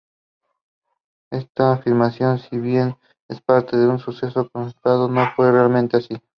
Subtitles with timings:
[1.29, 6.19] Esta afirmación si bien es parte de un suceso constatado, no fue realmente así.